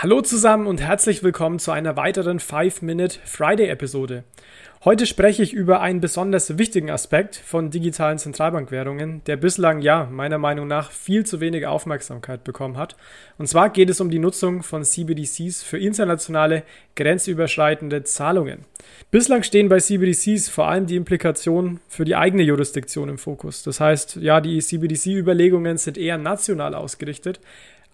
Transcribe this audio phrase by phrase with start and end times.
[0.00, 4.22] Hallo zusammen und herzlich willkommen zu einer weiteren 5-Minute Friday-Episode.
[4.84, 10.38] Heute spreche ich über einen besonders wichtigen Aspekt von digitalen Zentralbankwährungen, der bislang ja meiner
[10.38, 12.96] Meinung nach viel zu wenig Aufmerksamkeit bekommen hat.
[13.38, 16.62] Und zwar geht es um die Nutzung von CBDCs für internationale
[16.94, 18.66] grenzüberschreitende Zahlungen.
[19.10, 23.64] Bislang stehen bei CBDCs vor allem die Implikationen für die eigene Jurisdiktion im Fokus.
[23.64, 27.40] Das heißt, ja, die CBDC-Überlegungen sind eher national ausgerichtet,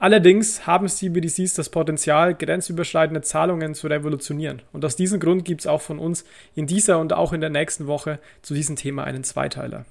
[0.05, 4.61] Allerdings haben CBDCs das Potenzial, grenzüberschreitende Zahlungen zu revolutionieren.
[4.73, 7.51] Und aus diesem Grund gibt es auch von uns in dieser und auch in der
[7.51, 9.85] nächsten Woche zu diesem Thema einen Zweiteiler.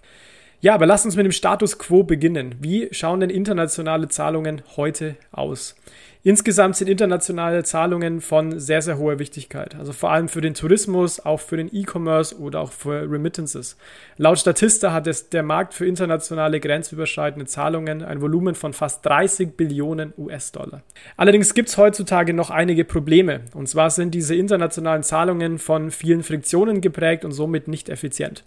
[0.63, 2.55] Ja, aber lasst uns mit dem Status quo beginnen.
[2.61, 5.75] Wie schauen denn internationale Zahlungen heute aus?
[6.23, 9.75] Insgesamt sind internationale Zahlungen von sehr, sehr hoher Wichtigkeit.
[9.75, 13.75] Also vor allem für den Tourismus, auch für den E-Commerce oder auch für Remittances.
[14.15, 19.57] Laut Statista hat es der Markt für internationale grenzüberschreitende Zahlungen ein Volumen von fast 30
[19.57, 20.81] Billionen US-Dollar.
[21.17, 23.41] Allerdings gibt es heutzutage noch einige Probleme.
[23.53, 28.45] Und zwar sind diese internationalen Zahlungen von vielen Friktionen geprägt und somit nicht effizient.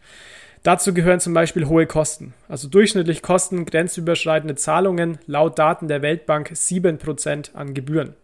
[0.62, 2.34] Dazu gehören zum Beispiel hohe Kosten.
[2.48, 8.14] Also durchschnittlich kosten grenzüberschreitende Zahlungen laut Daten der Weltbank 7% an Gebühren.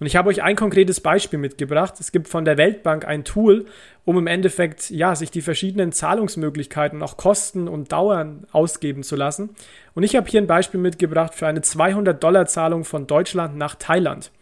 [0.00, 1.94] Und ich habe euch ein konkretes Beispiel mitgebracht.
[2.00, 3.66] Es gibt von der Weltbank ein Tool,
[4.04, 9.50] um im Endeffekt ja, sich die verschiedenen Zahlungsmöglichkeiten, auch Kosten und Dauern ausgeben zu lassen.
[9.94, 14.32] Und ich habe hier ein Beispiel mitgebracht für eine 200-Dollar-Zahlung von Deutschland nach Thailand.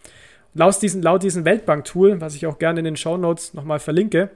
[0.54, 4.30] Laut diesem, laut diesem Weltbank-Tool, was ich auch gerne in den Show Notes nochmal verlinke,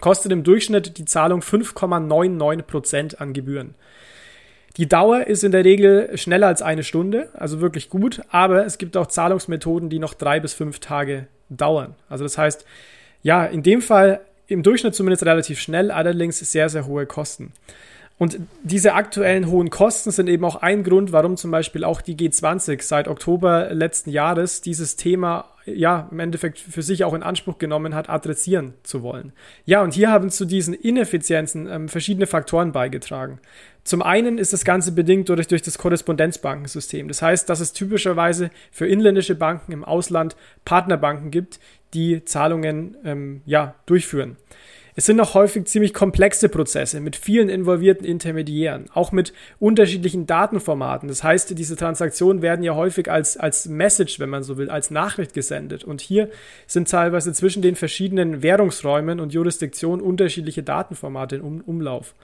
[0.00, 3.74] kostet im Durchschnitt die Zahlung 5,99% an Gebühren.
[4.76, 8.76] Die Dauer ist in der Regel schneller als eine Stunde, also wirklich gut, aber es
[8.76, 11.94] gibt auch Zahlungsmethoden, die noch drei bis fünf Tage dauern.
[12.10, 12.66] Also das heißt,
[13.22, 17.52] ja, in dem Fall im Durchschnitt zumindest relativ schnell, allerdings sehr, sehr hohe Kosten.
[18.18, 22.16] Und diese aktuellen hohen Kosten sind eben auch ein Grund, warum zum Beispiel auch die
[22.16, 27.58] G20 seit Oktober letzten Jahres dieses Thema ja im Endeffekt für sich auch in Anspruch
[27.58, 29.32] genommen hat, adressieren zu wollen.
[29.64, 33.40] Ja, und hier haben zu diesen Ineffizienzen ähm, verschiedene Faktoren beigetragen.
[33.84, 37.06] Zum einen ist das Ganze bedingt durch, durch das Korrespondenzbankensystem.
[37.08, 41.60] Das heißt, dass es typischerweise für inländische Banken im Ausland Partnerbanken gibt,
[41.94, 44.36] die Zahlungen ähm, ja, durchführen.
[44.98, 51.10] Es sind auch häufig ziemlich komplexe Prozesse mit vielen involvierten Intermediären, auch mit unterschiedlichen Datenformaten.
[51.10, 54.90] Das heißt, diese Transaktionen werden ja häufig als, als Message, wenn man so will, als
[54.90, 55.84] Nachricht gesendet.
[55.84, 56.30] Und hier
[56.66, 62.14] sind teilweise zwischen den verschiedenen Währungsräumen und Jurisdiktionen unterschiedliche Datenformate im Umlauf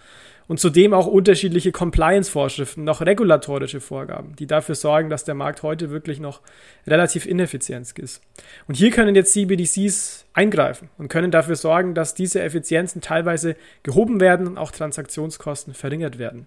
[0.52, 5.88] und zudem auch unterschiedliche Compliance-Vorschriften, noch regulatorische Vorgaben, die dafür sorgen, dass der Markt heute
[5.88, 6.42] wirklich noch
[6.86, 8.20] relativ ineffizient ist.
[8.68, 14.20] Und hier können jetzt CBDCs eingreifen und können dafür sorgen, dass diese Effizienzen teilweise gehoben
[14.20, 16.44] werden und auch Transaktionskosten verringert werden.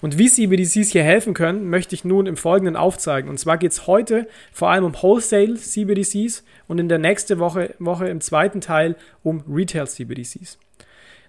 [0.00, 3.28] Und wie CBDCs hier helfen können, möchte ich nun im Folgenden aufzeigen.
[3.28, 7.74] Und zwar geht es heute vor allem um Wholesale CBDCs und in der nächsten Woche,
[7.78, 10.56] Woche im zweiten Teil um Retail CBDCs.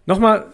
[0.05, 0.53] Nochmal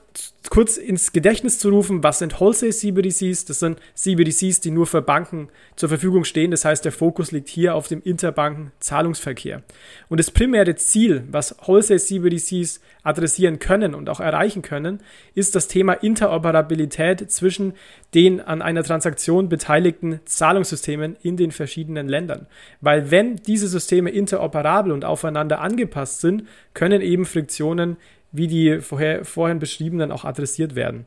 [0.50, 3.46] kurz ins Gedächtnis zu rufen, was sind Wholesale CBDCs?
[3.46, 6.52] Das sind CBDCs, die nur für Banken zur Verfügung stehen.
[6.52, 9.64] Das heißt, der Fokus liegt hier auf dem Interbanken-Zahlungsverkehr.
[10.08, 15.00] Und das primäre Ziel, was Wholesale CBDCs adressieren können und auch erreichen können,
[15.36, 17.74] ist das Thema Interoperabilität zwischen
[18.14, 22.48] den an einer Transaktion beteiligten Zahlungssystemen in den verschiedenen Ländern.
[22.82, 27.98] Weil wenn diese Systeme interoperabel und aufeinander angepasst sind, können eben Friktionen
[28.32, 31.06] wie die vorher, vorhin beschriebenen auch adressiert werden.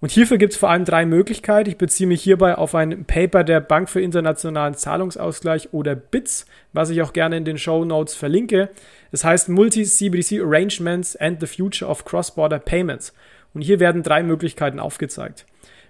[0.00, 1.70] Und hierfür gibt es vor allem drei Möglichkeiten.
[1.70, 6.90] Ich beziehe mich hierbei auf ein Paper der Bank für internationalen Zahlungsausgleich oder BITS, was
[6.90, 8.68] ich auch gerne in den Show Notes verlinke.
[9.10, 13.14] Es heißt Multi-CBDC Arrangements and the Future of Cross-Border Payments.
[13.54, 15.46] Und hier werden drei Möglichkeiten aufgezeigt.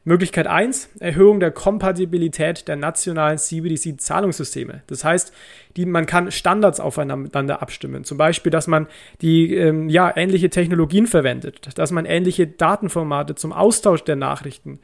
[0.07, 4.83] Möglichkeit 1, Erhöhung der Kompatibilität der nationalen CBDC-Zahlungssysteme.
[4.87, 5.33] Das heißt,
[5.77, 8.05] die, man kann Standards aufeinander abstimmen.
[8.05, 8.87] Zum Beispiel, dass man
[9.21, 14.79] die ähm, ja, ähnliche Technologien verwendet, dass man ähnliche Datenformate zum Austausch der Nachrichten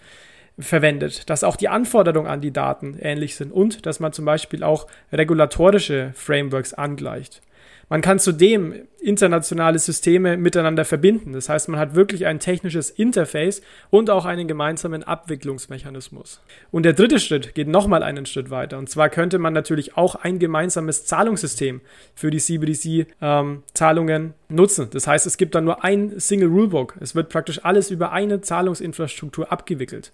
[0.58, 4.64] verwendet, dass auch die Anforderungen an die Daten ähnlich sind und dass man zum Beispiel
[4.64, 7.42] auch regulatorische Frameworks angleicht.
[7.92, 11.34] Man kann zudem internationale Systeme miteinander verbinden.
[11.34, 13.60] Das heißt, man hat wirklich ein technisches Interface
[13.90, 16.40] und auch einen gemeinsamen Abwicklungsmechanismus.
[16.70, 18.78] Und der dritte Schritt geht nochmal einen Schritt weiter.
[18.78, 21.82] Und zwar könnte man natürlich auch ein gemeinsames Zahlungssystem
[22.14, 24.88] für die CBDC-Zahlungen ähm, nutzen.
[24.92, 26.96] Das heißt, es gibt dann nur ein Single Rulebook.
[27.00, 30.12] Es wird praktisch alles über eine Zahlungsinfrastruktur abgewickelt.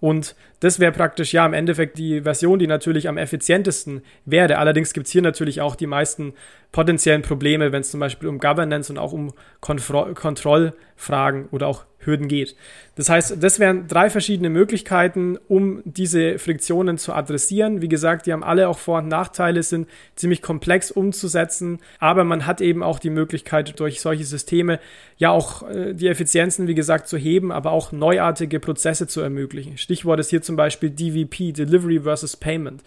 [0.00, 4.58] Und das wäre praktisch ja im Endeffekt die Version, die natürlich am effizientesten wäre.
[4.58, 6.34] Allerdings gibt es hier natürlich auch die meisten
[6.72, 11.84] potenziellen Probleme, wenn es zum Beispiel um Governance und auch um Kontro Kontrollfragen oder auch
[12.06, 12.56] Hürden geht.
[12.96, 17.82] Das heißt, das wären drei verschiedene Möglichkeiten, um diese Friktionen zu adressieren.
[17.82, 22.46] Wie gesagt, die haben alle auch Vor- und Nachteile, sind ziemlich komplex umzusetzen, aber man
[22.46, 24.78] hat eben auch die Möglichkeit, durch solche Systeme
[25.16, 29.76] ja auch äh, die Effizienzen, wie gesagt, zu heben, aber auch neuartige Prozesse zu ermöglichen.
[29.78, 32.82] Stichwort ist hier zum Beispiel DVP, Delivery versus Payment.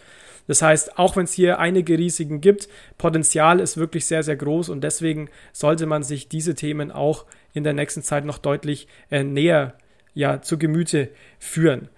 [0.48, 4.70] Das heißt, auch wenn es hier einige Risiken gibt, Potenzial ist wirklich sehr, sehr groß
[4.70, 9.22] und deswegen sollte man sich diese Themen auch in der nächsten Zeit noch deutlich äh,
[9.22, 9.74] näher
[10.14, 11.88] ja, zu Gemüte führen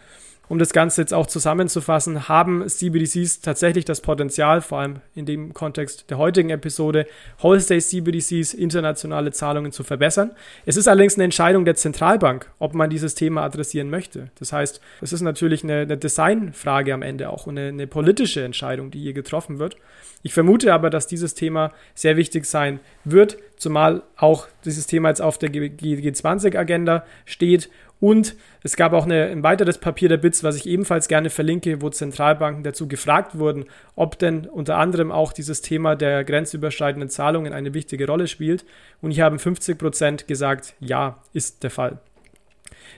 [0.50, 5.54] um das Ganze jetzt auch zusammenzufassen, haben CBDCs tatsächlich das Potenzial, vor allem in dem
[5.54, 7.06] Kontext der heutigen Episode,
[7.38, 10.32] Wholesale CBDCs internationale Zahlungen zu verbessern.
[10.66, 14.32] Es ist allerdings eine Entscheidung der Zentralbank, ob man dieses Thema adressieren möchte.
[14.40, 18.42] Das heißt, es ist natürlich eine, eine Designfrage am Ende auch und eine, eine politische
[18.42, 19.76] Entscheidung, die hier getroffen wird.
[20.24, 25.22] Ich vermute aber, dass dieses Thema sehr wichtig sein wird, zumal auch dieses Thema jetzt
[25.22, 27.70] auf der G20-Agenda steht
[28.00, 31.82] und es gab auch eine, ein weiteres Papier der BITS, was ich ebenfalls gerne verlinke,
[31.82, 37.52] wo Zentralbanken dazu gefragt wurden, ob denn unter anderem auch dieses Thema der grenzüberschreitenden Zahlungen
[37.52, 38.64] eine wichtige Rolle spielt.
[39.02, 41.98] Und hier haben 50 Prozent gesagt, ja, ist der Fall.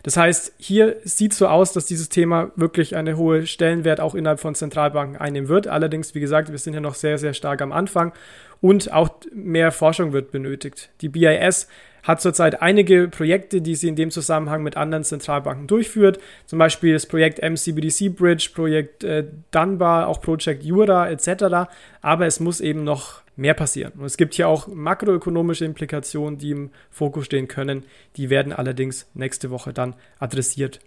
[0.02, 4.40] Das heißt, hier sieht so aus, dass dieses Thema wirklich eine hohe Stellenwert auch innerhalb
[4.40, 5.68] von Zentralbanken einnehmen wird.
[5.68, 8.12] Allerdings, wie gesagt, wir sind ja noch sehr, sehr stark am Anfang
[8.60, 10.90] und auch mehr Forschung wird benötigt.
[11.00, 11.68] Die BIS
[12.02, 16.18] hat zurzeit einige Projekte, die sie in dem Zusammenhang mit anderen Zentralbanken durchführt.
[16.46, 21.70] Zum Beispiel das Projekt MCBDC Bridge, Projekt äh, Dunbar, auch Projekt Jura etc.
[22.00, 23.92] Aber es muss eben noch mehr passieren.
[23.98, 27.84] Und es gibt hier auch makroökonomische Implikationen, die im Fokus stehen können.
[28.16, 30.80] Die werden allerdings nächste Woche dann adressiert.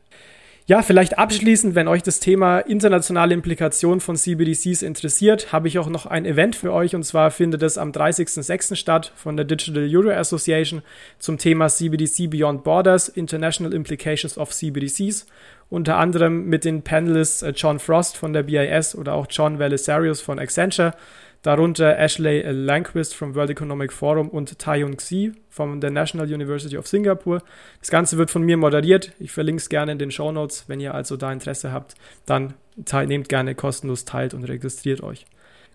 [0.68, 5.90] Ja, vielleicht abschließend, wenn euch das Thema internationale Implikationen von CBDCs interessiert, habe ich auch
[5.90, 8.76] noch ein Event für euch und zwar findet es am 30.06.
[8.76, 10.82] statt von der Digital Euro Association
[11.20, 15.28] zum Thema CBDC Beyond Borders, International Implications of CBDCs.
[15.70, 20.22] Unter anderem mit den Panelists äh, John Frost von der BIS oder auch John Velisarius
[20.22, 20.94] von Accenture
[21.46, 26.88] darunter Ashley Lanquist vom World Economic Forum und Taeyun Xi von der National University of
[26.88, 27.42] Singapore.
[27.80, 29.12] Das Ganze wird von mir moderiert.
[29.20, 30.66] Ich verlinke es gerne in den Show Notes.
[30.68, 31.96] Wenn ihr also da Interesse habt,
[32.26, 32.56] dann
[33.06, 35.26] nehmt gerne kostenlos teilt und registriert euch.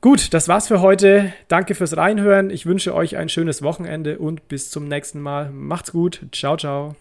[0.00, 1.32] Gut, das war's für heute.
[1.48, 2.50] Danke fürs Reinhören.
[2.50, 5.50] Ich wünsche euch ein schönes Wochenende und bis zum nächsten Mal.
[5.50, 6.20] Macht's gut.
[6.32, 6.96] Ciao, ciao.